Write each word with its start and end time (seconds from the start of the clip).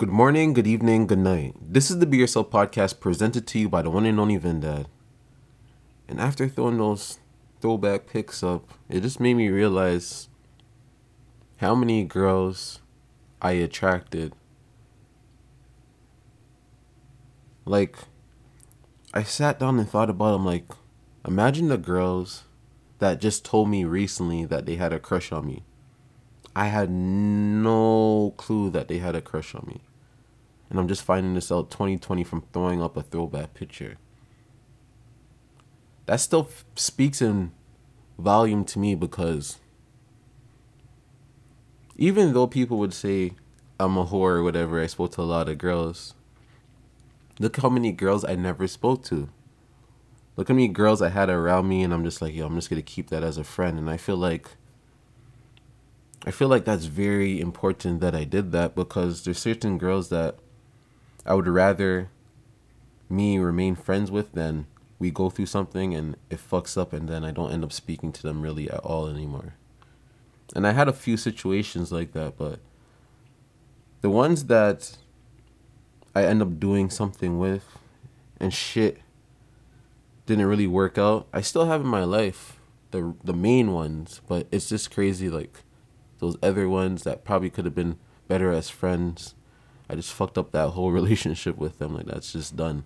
Good 0.00 0.08
morning, 0.08 0.54
good 0.54 0.66
evening, 0.66 1.06
good 1.06 1.18
night. 1.18 1.56
This 1.60 1.90
is 1.90 1.98
the 1.98 2.06
Be 2.06 2.16
Yourself 2.16 2.48
podcast 2.48 3.00
presented 3.00 3.46
to 3.48 3.58
you 3.58 3.68
by 3.68 3.82
the 3.82 3.90
one 3.90 4.06
and 4.06 4.18
only 4.18 4.38
Vindad. 4.38 4.86
And 6.08 6.18
after 6.18 6.48
throwing 6.48 6.78
those 6.78 7.18
throwback 7.60 8.06
picks 8.06 8.42
up, 8.42 8.72
it 8.88 9.02
just 9.02 9.20
made 9.20 9.34
me 9.34 9.50
realize 9.50 10.30
how 11.58 11.74
many 11.74 12.02
girls 12.04 12.80
I 13.42 13.52
attracted. 13.52 14.32
Like, 17.66 17.98
I 19.12 19.22
sat 19.22 19.58
down 19.58 19.78
and 19.78 19.86
thought 19.86 20.08
about 20.08 20.32
them. 20.32 20.46
Like, 20.46 20.72
imagine 21.26 21.68
the 21.68 21.76
girls 21.76 22.44
that 23.00 23.20
just 23.20 23.44
told 23.44 23.68
me 23.68 23.84
recently 23.84 24.46
that 24.46 24.64
they 24.64 24.76
had 24.76 24.94
a 24.94 24.98
crush 24.98 25.30
on 25.30 25.46
me. 25.46 25.62
I 26.56 26.68
had 26.68 26.90
no 26.90 28.32
clue 28.38 28.70
that 28.70 28.88
they 28.88 28.96
had 28.96 29.14
a 29.14 29.20
crush 29.20 29.54
on 29.54 29.66
me. 29.66 29.82
And 30.70 30.78
I'm 30.78 30.88
just 30.88 31.02
finding 31.02 31.34
this 31.34 31.50
out 31.50 31.70
2020 31.70 32.22
from 32.24 32.44
throwing 32.52 32.80
up 32.80 32.96
a 32.96 33.02
throwback 33.02 33.54
picture. 33.54 33.98
That 36.06 36.20
still 36.20 36.46
f- 36.48 36.64
speaks 36.76 37.20
in 37.20 37.52
volume 38.18 38.64
to 38.66 38.78
me 38.78 38.94
because 38.94 39.58
even 41.96 42.32
though 42.32 42.46
people 42.46 42.78
would 42.78 42.94
say 42.94 43.32
I'm 43.78 43.96
a 43.96 44.06
whore 44.06 44.36
or 44.36 44.42
whatever, 44.42 44.80
I 44.80 44.86
spoke 44.86 45.12
to 45.12 45.22
a 45.22 45.22
lot 45.22 45.48
of 45.48 45.58
girls. 45.58 46.14
Look 47.38 47.56
how 47.56 47.68
many 47.68 47.92
girls 47.92 48.24
I 48.24 48.36
never 48.36 48.66
spoke 48.66 49.04
to. 49.04 49.28
Look 50.36 50.48
how 50.48 50.54
many 50.54 50.68
girls 50.68 51.02
I 51.02 51.08
had 51.08 51.28
around 51.28 51.68
me, 51.68 51.82
and 51.82 51.92
I'm 51.92 52.04
just 52.04 52.22
like, 52.22 52.34
yo, 52.34 52.46
I'm 52.46 52.54
just 52.54 52.70
gonna 52.70 52.82
keep 52.82 53.10
that 53.10 53.22
as 53.22 53.36
a 53.36 53.44
friend. 53.44 53.78
And 53.78 53.90
I 53.90 53.96
feel 53.96 54.16
like 54.16 54.50
I 56.24 56.30
feel 56.30 56.48
like 56.48 56.64
that's 56.64 56.84
very 56.84 57.40
important 57.40 58.00
that 58.00 58.14
I 58.14 58.24
did 58.24 58.52
that 58.52 58.74
because 58.74 59.24
there's 59.24 59.38
certain 59.38 59.78
girls 59.78 60.10
that 60.10 60.38
I 61.24 61.34
would 61.34 61.46
rather 61.46 62.10
me 63.08 63.38
remain 63.38 63.74
friends 63.74 64.10
with 64.10 64.32
than 64.32 64.66
we 64.98 65.10
go 65.10 65.30
through 65.30 65.46
something 65.46 65.94
and 65.94 66.16
it 66.28 66.38
fucks 66.38 66.80
up 66.80 66.92
and 66.92 67.08
then 67.08 67.24
I 67.24 67.30
don't 67.30 67.52
end 67.52 67.64
up 67.64 67.72
speaking 67.72 68.12
to 68.12 68.22
them 68.22 68.42
really 68.42 68.70
at 68.70 68.80
all 68.80 69.08
anymore. 69.08 69.54
And 70.54 70.66
I 70.66 70.72
had 70.72 70.88
a 70.88 70.92
few 70.92 71.16
situations 71.16 71.90
like 71.90 72.12
that, 72.12 72.36
but 72.36 72.60
the 74.00 74.10
ones 74.10 74.44
that 74.44 74.96
I 76.14 76.24
end 76.24 76.42
up 76.42 76.58
doing 76.58 76.90
something 76.90 77.38
with 77.38 77.78
and 78.38 78.52
shit 78.52 78.98
didn't 80.26 80.46
really 80.46 80.66
work 80.66 80.98
out, 80.98 81.26
I 81.32 81.40
still 81.40 81.66
have 81.66 81.80
in 81.80 81.86
my 81.86 82.04
life 82.04 82.58
the 82.90 83.14
the 83.22 83.32
main 83.32 83.72
ones, 83.72 84.20
but 84.26 84.46
it's 84.50 84.68
just 84.68 84.90
crazy 84.90 85.28
like 85.28 85.62
those 86.18 86.36
other 86.42 86.68
ones 86.68 87.04
that 87.04 87.24
probably 87.24 87.50
could 87.50 87.64
have 87.64 87.74
been 87.74 87.98
better 88.28 88.52
as 88.52 88.68
friends 88.68 89.34
I 89.90 89.96
just 89.96 90.12
fucked 90.12 90.38
up 90.38 90.52
that 90.52 90.68
whole 90.70 90.92
relationship 91.00 91.58
with 91.58 91.78
them. 91.78 91.94
Like 91.94 92.06
that's 92.06 92.32
just 92.32 92.56
done. 92.56 92.84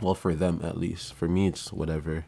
Well, 0.00 0.14
for 0.14 0.34
them 0.34 0.60
at 0.64 0.76
least. 0.76 1.14
For 1.14 1.28
me, 1.28 1.46
it's 1.46 1.72
whatever. 1.72 2.26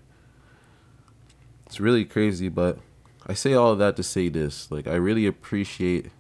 It's 1.67 1.81
really 1.81 2.05
crazy, 2.05 2.49
but 2.49 2.79
I 3.27 3.35
say 3.35 3.55
all 3.55 3.73
of 3.73 3.79
that 3.81 3.97
to 3.97 4.05
say 4.05 4.29
this. 4.29 4.71
Like 4.71 4.87
I 4.87 4.95
really 4.95 5.27
appreciate 5.27 6.11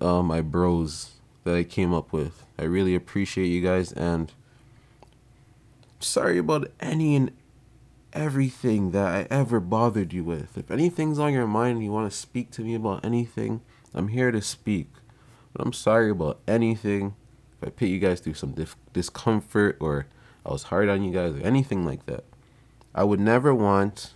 uh, 0.00 0.22
my 0.22 0.40
bros 0.40 1.12
that 1.44 1.54
I 1.54 1.62
came 1.62 1.94
up 1.94 2.12
with. 2.12 2.44
I 2.58 2.64
really 2.64 2.96
appreciate 2.96 3.46
you 3.46 3.62
guys 3.62 3.92
and 3.92 4.32
sorry 6.00 6.38
about 6.38 6.70
any 6.80 7.14
and 7.14 7.30
everything 8.12 8.90
that 8.90 9.06
I 9.06 9.26
ever 9.30 9.60
bothered 9.60 10.12
you 10.12 10.24
with. 10.24 10.58
If 10.58 10.72
anything's 10.72 11.20
on 11.20 11.32
your 11.32 11.46
mind 11.46 11.76
and 11.76 11.84
you 11.84 11.92
want 11.92 12.10
to 12.10 12.18
speak 12.18 12.50
to 12.52 12.62
me 12.62 12.74
about 12.74 13.04
anything, 13.04 13.60
I'm 13.94 14.08
here 14.08 14.32
to 14.32 14.42
speak. 14.42 14.88
But 15.52 15.66
I'm 15.66 15.72
sorry 15.72 16.10
about 16.10 16.40
anything. 16.46 17.14
If 17.60 17.68
I 17.68 17.70
put 17.70 17.88
you 17.88 17.98
guys 17.98 18.20
through 18.20 18.34
some 18.34 18.52
dif- 18.52 18.76
discomfort 18.92 19.76
or 19.80 20.06
I 20.44 20.52
was 20.52 20.64
hard 20.64 20.88
on 20.88 21.02
you 21.02 21.12
guys 21.12 21.34
or 21.34 21.44
anything 21.44 21.84
like 21.84 22.06
that. 22.06 22.24
I 22.94 23.04
would 23.04 23.20
never 23.20 23.54
want 23.54 24.14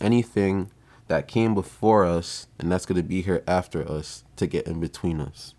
anything 0.00 0.70
that 1.08 1.28
came 1.28 1.54
before 1.54 2.04
us 2.04 2.46
and 2.58 2.70
that's 2.70 2.86
going 2.86 2.96
to 2.96 3.06
be 3.06 3.22
here 3.22 3.42
after 3.46 3.88
us 3.88 4.24
to 4.36 4.46
get 4.46 4.66
in 4.66 4.80
between 4.80 5.20
us. 5.20 5.54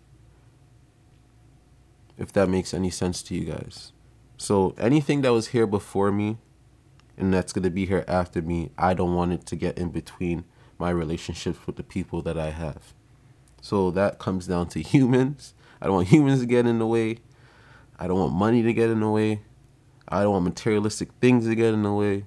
If 2.16 2.32
that 2.32 2.48
makes 2.48 2.74
any 2.74 2.90
sense 2.90 3.22
to 3.24 3.34
you 3.34 3.44
guys. 3.44 3.92
So 4.36 4.74
anything 4.78 5.22
that 5.22 5.32
was 5.32 5.48
here 5.48 5.66
before 5.66 6.12
me 6.12 6.38
and 7.16 7.32
that's 7.32 7.52
going 7.52 7.62
to 7.62 7.70
be 7.70 7.86
here 7.86 8.04
after 8.06 8.42
me, 8.42 8.70
I 8.76 8.94
don't 8.94 9.14
want 9.14 9.32
it 9.32 9.46
to 9.46 9.56
get 9.56 9.78
in 9.78 9.90
between 9.90 10.44
my 10.78 10.90
relationships 10.90 11.58
with 11.66 11.76
the 11.76 11.82
people 11.82 12.22
that 12.22 12.38
I 12.38 12.50
have. 12.50 12.94
So 13.60 13.90
that 13.92 14.18
comes 14.18 14.46
down 14.46 14.68
to 14.68 14.80
humans. 14.82 15.54
I 15.80 15.86
don't 15.86 15.96
want 15.96 16.08
humans 16.08 16.40
to 16.40 16.46
get 16.46 16.66
in 16.66 16.78
the 16.78 16.86
way. 16.86 17.18
I 17.98 18.06
don't 18.06 18.18
want 18.18 18.32
money 18.32 18.62
to 18.62 18.72
get 18.72 18.90
in 18.90 19.00
the 19.00 19.08
way. 19.08 19.42
I 20.08 20.22
don't 20.22 20.32
want 20.32 20.44
materialistic 20.44 21.12
things 21.20 21.46
to 21.46 21.54
get 21.54 21.74
in 21.74 21.82
the 21.82 21.92
way. 21.92 22.26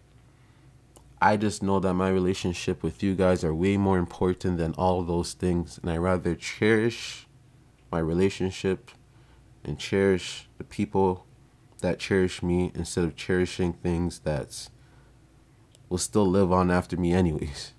I 1.22 1.38
just 1.38 1.62
know 1.62 1.80
that 1.80 1.94
my 1.94 2.09
relationship 2.09 2.81
with 2.81 3.03
you 3.03 3.16
guys 3.16 3.44
are 3.44 3.53
way 3.53 3.78
more 3.78 3.97
important 3.97 4.58
than 4.58 4.74
all 4.74 5.03
those 5.03 5.34
things. 5.34 5.80
And 5.81 5.90
I 5.91 5.97
rather 5.97 6.36
cherish 6.36 7.28
my 7.91 8.00
relationship 8.00 8.91
and 9.64 9.78
cherish 9.78 10.50
the 10.58 10.64
people 10.64 11.25
that 11.81 12.00
cherish 12.00 12.41
me 12.41 12.72
instead 12.74 13.03
of 13.03 13.16
cherishing 13.16 13.74
things 13.74 14.20
that 14.20 14.70
will 15.90 15.97
still 15.97 16.25
live 16.25 16.52
on 16.52 16.72
after 16.72 16.97
me 16.97 17.14
anyways. 17.14 17.74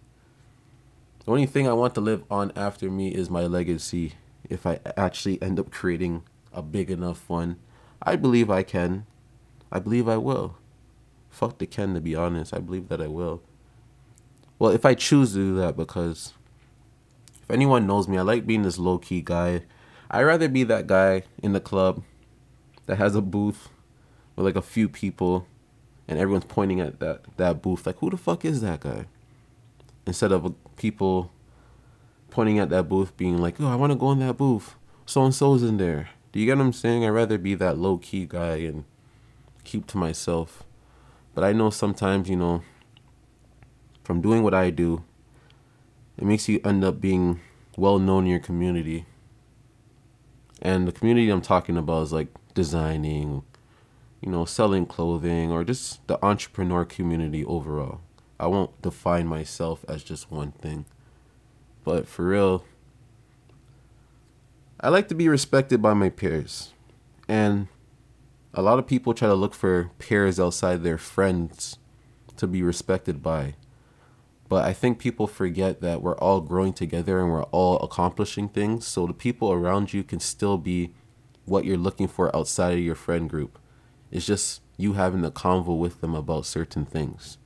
The 1.25 1.31
only 1.31 1.47
thing 1.47 1.69
I 1.69 1.73
want 1.73 1.95
to 1.95 2.01
live 2.01 2.25
on 2.29 2.51
after 2.57 2.91
me 2.91 3.09
is 3.09 3.31
my 3.31 3.43
legacy. 3.43 4.15
If 4.51 4.67
I 4.67 4.81
actually 4.97 5.41
end 5.41 5.61
up 5.61 5.71
creating 5.71 6.25
a 6.53 6.63
big 6.63 6.91
enough 6.91 7.29
one, 7.29 7.59
I 8.03 8.17
believe 8.17 8.51
I 8.51 8.65
can. 8.65 9.07
I 9.71 9.79
believe 9.79 10.09
I 10.09 10.17
will. 10.17 10.57
Fuck 11.31 11.59
the 11.59 11.67
can, 11.67 11.95
to 11.95 12.01
be 12.01 12.17
honest. 12.17 12.53
I 12.53 12.59
believe 12.59 12.89
that 12.89 13.01
I 13.01 13.07
will. 13.07 13.41
Well, 14.59 14.73
if 14.73 14.85
I 14.85 14.95
choose 14.95 15.31
to 15.33 15.37
do 15.37 15.55
that, 15.57 15.77
because 15.77 16.33
if 17.41 17.51
anyone 17.51 17.87
knows 17.87 18.09
me, 18.09 18.19
I 18.19 18.23
like 18.23 18.45
being 18.45 18.63
this 18.63 18.79
low 18.79 18.99
key 18.99 19.23
guy. 19.23 19.63
I'd 20.11 20.25
rather 20.25 20.49
be 20.49 20.65
that 20.65 20.89
guy 20.89 21.23
in 21.41 21.53
the 21.53 21.61
club 21.61 22.03
that 22.87 22.99
has 22.99 23.15
a 23.15 23.23
booth 23.23 23.69
with 24.35 24.45
like 24.45 24.57
a 24.57 24.63
few 24.63 24.89
people 24.89 25.47
and 26.09 26.19
everyone's 26.19 26.47
pointing 26.47 26.81
at 26.81 26.99
that, 26.99 27.25
that 27.37 27.63
booth. 27.63 27.87
Like, 27.87 27.99
who 27.99 28.11
the 28.11 28.17
fuck 28.17 28.45
is 28.45 28.61
that 28.63 28.81
guy? 28.81 29.07
instead 30.07 30.33
of 30.33 30.55
people 30.83 31.31
pointing 32.29 32.59
at 32.59 32.69
that 32.71 32.89
booth 32.89 33.17
being 33.17 33.39
like, 33.39 33.55
oh, 33.61 33.69
I 33.69 33.77
want 33.77 33.93
to 33.93 33.99
go 33.99 34.11
in 34.11 34.19
that 34.19 34.37
booth. 34.37 34.75
So 35.07 35.25
and 35.25 35.33
so's 35.33 35.63
in 35.63 35.77
there. 35.77 36.11
Do 36.33 36.41
you 36.41 36.47
get 36.47 36.59
what 36.59 36.65
I'm 36.65 36.73
saying? 36.73 37.05
I'd 37.05 37.11
rather 37.11 37.39
be 37.39 37.55
that 37.55 37.79
low 37.79 37.99
key 37.99 38.27
guy 38.27 38.57
and 38.57 38.85
keep 39.63 39.87
to 39.89 39.97
myself. 39.97 40.65
But 41.35 41.45
I 41.45 41.53
know 41.53 41.71
sometimes, 41.71 42.29
you 42.29 42.35
know, 42.35 42.63
from 44.03 44.21
doing 44.21 44.43
what 44.43 44.55
I 44.55 44.71
do, 44.71 45.05
it 46.19 46.25
makes 46.25 46.49
you 46.49 46.61
end 46.65 46.83
up 46.83 47.01
being 47.01 47.41
well 47.77 48.01
known 48.01 48.25
in 48.25 48.31
your 48.31 48.41
community. 48.41 49.07
And 50.61 50.89
the 50.89 50.93
community 50.93 51.31
I'm 51.31 51.43
talking 51.43 51.77
about 51.77 52.03
is 52.03 52.13
like 52.13 52.29
designing, 52.55 53.45
you 54.21 54.33
know, 54.33 54.45
selling 54.45 54.87
clothing, 54.87 55.53
or 55.53 55.63
just 55.63 56.05
the 56.09 56.19
entrepreneur 56.25 56.85
community 56.85 57.45
overall. 57.45 58.01
I 58.43 58.47
won't 58.47 58.83
define 58.83 59.29
myself 59.29 59.85
as 59.87 60.03
just 60.03 60.33
one 60.33 60.51
thing. 60.51 60.85
But 61.85 62.09
for 62.09 62.27
real, 62.27 62.65
I 64.81 64.89
like 64.89 65.07
to 65.09 65.15
be 65.15 65.29
respected 65.29 65.81
by 65.81 65.95
my 65.95 66.09
peers. 66.09 66.73
And 67.29 67.69
a 68.53 68.61
lot 68.61 68.81
of 68.81 68.87
people 68.89 69.15
try 69.15 69.29
to 69.29 69.35
look 69.35 69.55
for 69.55 69.93
peers 70.01 70.41
outside 70.41 70.83
their 70.83 70.99
friends 70.99 71.79
to 72.37 72.49
be 72.49 72.65
respected 72.65 73.23
by. 73.23 73.55
But 74.49 74.65
I 74.65 74.73
think 74.73 74.99
people 74.99 75.29
forget 75.29 75.81
that 75.81 76.03
we're 76.03 76.19
all 76.19 76.41
growing 76.41 76.73
together 76.73 77.21
and 77.21 77.31
we're 77.31 77.45
all 77.45 77.79
accomplishing 77.79 78.49
things. 78.49 78.89
So 78.89 79.07
the 79.07 79.15
people 79.15 79.53
around 79.53 79.95
you 79.95 80.03
can 80.03 80.19
still 80.19 80.59
be 80.59 80.93
what 81.45 81.65
you're 81.65 81.77
looking 81.77 82.09
for 82.09 82.35
outside 82.35 82.73
of 82.73 82.85
your 82.85 82.97
friend 82.97 83.31
group. 83.31 83.57
It's 84.11 84.27
just 84.27 84.63
you 84.77 84.95
having 84.95 85.25
a 85.25 85.31
convo 85.31 85.79
with 85.79 86.01
them 86.01 86.17
about 86.17 86.45
certain 86.45 86.85
things 86.85 87.39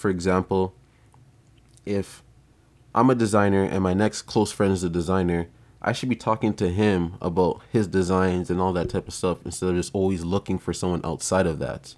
for 0.00 0.08
example, 0.08 0.74
if 1.84 2.22
I'm 2.94 3.10
a 3.10 3.14
designer 3.14 3.62
and 3.62 3.82
my 3.82 3.94
next 3.94 4.22
close 4.22 4.50
friend 4.50 4.72
is 4.72 4.82
a 4.82 4.88
designer, 4.88 5.48
I 5.82 5.92
should 5.92 6.08
be 6.08 6.16
talking 6.16 6.54
to 6.54 6.70
him 6.70 7.14
about 7.20 7.60
his 7.70 7.86
designs 7.86 8.50
and 8.50 8.60
all 8.60 8.72
that 8.72 8.88
type 8.88 9.08
of 9.08 9.14
stuff 9.14 9.44
instead 9.44 9.70
of 9.70 9.76
just 9.76 9.94
always 9.94 10.24
looking 10.24 10.58
for 10.58 10.72
someone 10.72 11.00
outside 11.04 11.46
of 11.46 11.58
that. 11.58 11.94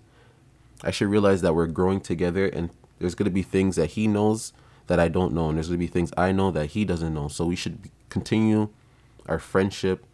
I 0.83 0.91
should 0.91 1.09
realize 1.09 1.43
that 1.43 1.55
we're 1.55 1.69
growing 1.69 2.01
together 2.01 2.47
and 2.47 2.71
there's 2.99 3.15
going 3.15 3.25
to 3.25 3.31
be 3.31 3.43
things 3.43 3.77
that 3.77 3.91
he 3.91 4.07
knows 4.07 4.53
that 4.89 4.99
I 4.99 5.09
don't 5.09 5.33
know 5.33 5.49
and 5.49 5.57
there's 5.57 5.69
going 5.69 5.79
to 5.79 5.87
be 5.87 5.93
things 5.93 6.13
I 6.17 6.33
know 6.33 6.51
that 6.51 6.71
he 6.71 6.85
doesn't 6.85 7.15
know. 7.15 7.29
So 7.29 7.47
we 7.47 7.57
should 7.57 7.89
continue 8.09 8.69
our 9.27 9.39
friendship 9.39 10.05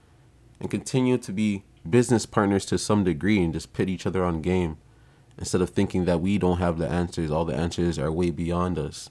and 0.61 0.71
continue 0.71 1.17
to 1.19 1.33
be 1.33 1.65
business 1.89 2.27
partners 2.27 2.67
to 2.67 2.79
some 2.79 3.05
degree 3.05 3.43
and 3.43 3.53
just 3.53 3.73
pit 3.73 3.89
each 3.89 4.07
other 4.07 4.25
on 4.25 4.43
game 4.43 4.77
instead 5.39 5.61
of 5.61 5.71
thinking 5.71 6.05
that 6.05 6.21
we 6.21 6.39
don't 6.39 6.59
have 6.59 6.79
the 6.79 6.89
answers 6.89 7.31
all 7.31 7.45
the 7.45 7.55
answers 7.55 7.99
are 7.99 8.13
way 8.13 8.31
beyond 8.31 8.79
us 8.79 9.11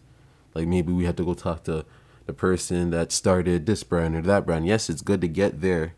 like 0.54 0.68
maybe 0.68 0.92
we 0.92 1.06
have 1.06 1.16
to 1.16 1.24
go 1.26 1.34
talk 1.34 1.64
to 1.64 1.86
the 2.28 2.34
person 2.34 2.92
that 2.92 3.12
started 3.12 3.66
this 3.66 3.84
brand 3.84 4.16
or 4.16 4.22
that 4.22 4.46
brand. 4.46 4.68
Yes, 4.68 4.90
it's 4.90 5.02
good 5.02 5.22
to 5.22 5.28
get 5.28 5.62
there, 5.62 5.94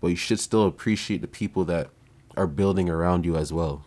but 0.00 0.08
you 0.08 0.16
should 0.16 0.40
still 0.40 0.66
appreciate 0.66 1.20
the 1.20 1.28
people 1.28 1.64
that 1.64 1.90
are 2.36 2.46
building 2.46 2.88
around 2.88 3.24
you 3.24 3.36
as 3.36 3.52
well. 3.52 3.84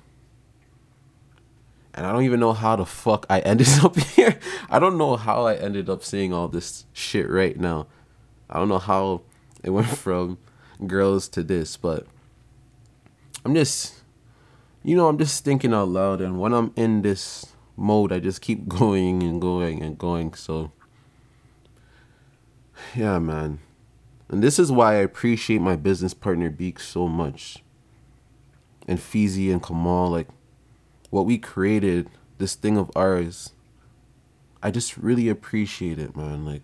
And 1.94 2.06
I 2.06 2.12
don't 2.12 2.24
even 2.24 2.39
know 2.39 2.53
how 2.53 2.75
the 2.75 2.86
fuck 2.86 3.25
I 3.30 3.39
ended 3.39 3.68
up 3.83 3.97
here. 3.97 4.39
I 4.69 4.77
don't 4.80 4.97
know 4.97 5.15
how 5.15 5.47
I 5.47 5.56
ended 5.56 5.89
up 5.89 6.03
seeing 6.03 6.31
all 6.31 6.47
this 6.47 6.86
shit 6.94 7.27
right 7.27 7.59
now. 7.59 7.88
I 8.50 8.59
don't 8.59 8.69
know 8.69 8.80
how 8.80 9.21
it 9.63 9.71
went 9.71 9.88
from 9.97 10.38
girls 10.86 11.27
to 11.30 11.44
this, 11.44 11.75
but 11.75 12.06
I'm 13.44 13.56
just, 13.56 13.95
you 14.84 14.96
know, 14.96 15.08
I'm 15.08 15.18
just 15.18 15.44
thinking 15.44 15.74
out 15.74 15.90
loud. 15.90 16.22
And 16.22 16.40
when 16.40 16.54
I'm 16.54 16.72
in 16.76 17.02
this 17.02 17.48
mode, 17.76 18.12
I 18.12 18.20
just 18.20 18.42
keep 18.42 18.68
going 18.80 19.24
and 19.24 19.42
going 19.42 19.81
and 19.81 19.98
going. 19.98 20.34
So, 20.34 20.72
yeah, 22.96 23.20
man. 23.20 23.60
And 24.30 24.44
this 24.44 24.60
is 24.60 24.72
why 24.72 24.94
I 24.94 24.98
appreciate 24.98 25.60
my 25.60 25.76
business 25.76 26.14
partner 26.14 26.50
Beak 26.50 26.80
so 26.80 27.08
much. 27.08 27.64
And 28.88 29.00
Feezy 29.00 29.52
and 29.52 29.62
Kamal, 29.62 30.10
like 30.10 30.28
what 31.10 31.25
we 31.25 31.38
created, 31.38 32.10
this 32.38 32.56
thing 32.56 32.78
of 32.78 32.92
ours. 32.96 33.54
I 34.62 34.72
just 34.72 34.98
really 34.98 35.30
appreciate 35.30 36.00
it, 36.00 36.16
man. 36.16 36.46
Like 36.46 36.64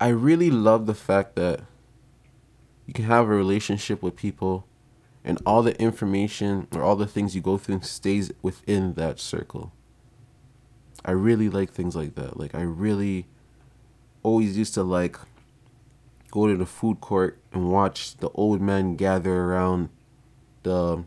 I 0.00 0.08
really 0.08 0.50
love 0.50 0.86
the 0.86 0.94
fact 0.94 1.36
that 1.36 1.60
you 2.86 2.92
can 2.92 3.04
have 3.04 3.26
a 3.26 3.28
relationship 3.28 4.02
with 4.02 4.16
people 4.16 4.66
and 5.24 5.40
all 5.46 5.62
the 5.62 5.80
information 5.80 6.68
or 6.72 6.82
all 6.82 6.96
the 6.96 7.06
things 7.06 7.34
you 7.34 7.40
go 7.40 7.56
through 7.56 7.80
stays 7.82 8.30
within 8.42 8.94
that 8.94 9.18
circle. 9.18 9.72
I 11.04 11.12
really 11.12 11.48
like 11.48 11.70
things 11.70 11.96
like 11.96 12.14
that. 12.14 12.38
Like 12.38 12.54
I 12.54 12.62
really 12.62 13.26
always 14.22 14.56
used 14.56 14.74
to 14.74 14.82
like 14.82 15.18
go 16.30 16.46
to 16.46 16.56
the 16.56 16.66
food 16.66 17.00
court 17.00 17.38
and 17.52 17.70
watch 17.70 18.16
the 18.18 18.30
old 18.30 18.60
men 18.60 18.96
gather 18.96 19.32
around 19.32 19.88
the 20.62 21.04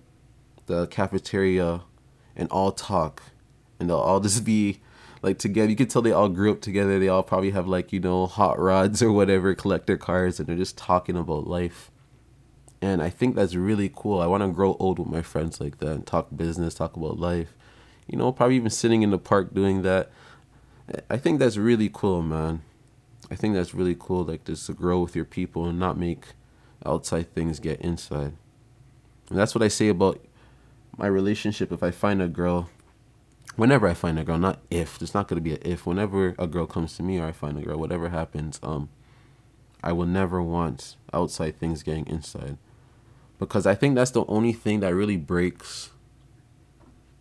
the 0.65 0.87
cafeteria 0.87 1.81
and 2.35 2.49
all 2.49 2.71
talk 2.71 3.23
and 3.79 3.89
they'll 3.89 3.97
all 3.97 4.19
just 4.27 4.43
be 4.43 4.79
like 5.21 5.39
together. 5.39 5.69
You 5.69 5.75
can 5.75 5.87
tell 5.87 6.01
they 6.01 6.11
all 6.11 6.29
grew 6.29 6.51
up 6.51 6.61
together. 6.61 6.99
They 6.99 7.07
all 7.07 7.23
probably 7.23 7.51
have 7.51 7.67
like 7.67 7.91
you 7.91 7.99
know 7.99 8.25
hot 8.27 8.59
rods 8.59 9.01
or 9.01 9.11
whatever, 9.11 9.53
collector 9.55 9.97
cars, 9.97 10.39
and 10.39 10.47
they're 10.47 10.55
just 10.55 10.77
talking 10.77 11.17
about 11.17 11.47
life. 11.47 11.91
And 12.81 13.01
I 13.01 13.09
think 13.09 13.35
that's 13.35 13.55
really 13.55 13.91
cool. 13.93 14.21
I 14.21 14.27
want 14.27 14.43
to 14.43 14.49
grow 14.49 14.77
old 14.79 14.99
with 14.99 15.07
my 15.07 15.21
friends 15.21 15.59
like 15.59 15.79
that 15.79 15.91
and 15.91 16.05
talk 16.05 16.27
business, 16.35 16.75
talk 16.75 16.95
about 16.95 17.19
life. 17.19 17.53
You 18.07 18.17
know, 18.17 18.31
probably 18.31 18.55
even 18.55 18.69
sitting 18.69 19.01
in 19.01 19.11
the 19.11 19.17
park 19.17 19.53
doing 19.53 19.81
that. 19.81 20.11
I 21.09 21.17
think 21.17 21.39
that's 21.39 21.57
really 21.57 21.89
cool, 21.91 22.21
man. 22.21 22.61
I 23.29 23.35
think 23.35 23.55
that's 23.55 23.73
really 23.73 23.95
cool, 23.99 24.23
like 24.23 24.45
just 24.45 24.67
to 24.67 24.73
grow 24.73 25.01
with 25.01 25.15
your 25.15 25.25
people 25.25 25.65
and 25.65 25.79
not 25.79 25.97
make 25.97 26.27
outside 26.85 27.33
things 27.33 27.59
get 27.59 27.81
inside. 27.81 28.33
And 29.29 29.37
that's 29.37 29.53
what 29.53 29.63
I 29.63 29.67
say 29.67 29.89
about 29.89 30.23
my 30.97 31.07
relationship. 31.07 31.71
If 31.71 31.83
I 31.83 31.91
find 31.91 32.21
a 32.21 32.27
girl, 32.27 32.69
whenever 33.57 33.87
I 33.87 33.93
find 33.93 34.17
a 34.17 34.23
girl, 34.23 34.37
not 34.37 34.59
if, 34.69 35.01
it's 35.01 35.13
not 35.13 35.27
gonna 35.27 35.41
be 35.41 35.53
an 35.53 35.61
if. 35.63 35.85
Whenever 35.85 36.35
a 36.39 36.47
girl 36.47 36.67
comes 36.67 36.95
to 36.97 37.03
me 37.03 37.19
or 37.19 37.25
I 37.25 37.31
find 37.33 37.57
a 37.57 37.61
girl, 37.61 37.77
whatever 37.77 38.09
happens, 38.09 38.59
um, 38.63 38.87
I 39.83 39.91
will 39.91 40.05
never 40.05 40.41
want 40.41 40.95
outside 41.11 41.59
things 41.59 41.83
getting 41.83 42.07
inside, 42.07 42.57
because 43.39 43.65
I 43.65 43.75
think 43.75 43.95
that's 43.95 44.11
the 44.11 44.25
only 44.25 44.53
thing 44.53 44.79
that 44.81 44.93
really 44.93 45.17
breaks 45.17 45.91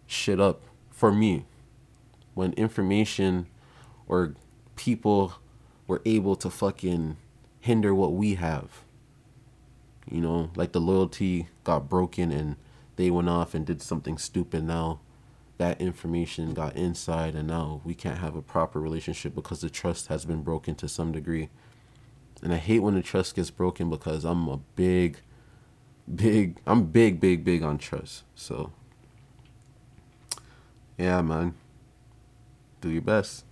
shit 0.06 0.40
up 0.40 0.62
for 0.90 1.12
me. 1.12 1.44
When 2.34 2.52
information 2.54 3.46
or 4.08 4.34
people 4.76 5.34
were 5.86 6.02
able 6.04 6.36
to 6.36 6.50
fucking 6.50 7.16
hinder 7.60 7.94
what 7.94 8.12
we 8.12 8.34
have. 8.34 8.82
You 10.10 10.20
know, 10.20 10.50
like 10.54 10.72
the 10.72 10.80
loyalty 10.80 11.48
got 11.64 11.88
broken 11.88 12.30
and 12.30 12.56
they 12.96 13.10
went 13.10 13.28
off 13.28 13.54
and 13.54 13.66
did 13.66 13.82
something 13.82 14.18
stupid 14.18 14.64
now 14.64 15.00
that 15.58 15.80
information 15.80 16.52
got 16.52 16.76
inside 16.76 17.34
and 17.34 17.48
now 17.48 17.80
we 17.84 17.94
can't 17.94 18.18
have 18.18 18.36
a 18.36 18.42
proper 18.42 18.80
relationship 18.80 19.34
because 19.34 19.60
the 19.60 19.70
trust 19.70 20.08
has 20.08 20.24
been 20.24 20.42
broken 20.42 20.74
to 20.74 20.88
some 20.88 21.12
degree 21.12 21.48
and 22.42 22.52
i 22.52 22.56
hate 22.56 22.80
when 22.80 22.94
the 22.94 23.02
trust 23.02 23.34
gets 23.34 23.50
broken 23.50 23.88
because 23.88 24.24
i'm 24.24 24.48
a 24.48 24.58
big 24.74 25.18
big 26.14 26.58
i'm 26.66 26.84
big 26.84 27.20
big 27.20 27.44
big 27.44 27.62
on 27.62 27.78
trust. 27.78 28.24
So 28.34 28.72
yeah 30.98 31.22
man. 31.22 31.54
Do 32.80 32.90
your 32.90 33.02
best 33.02 33.45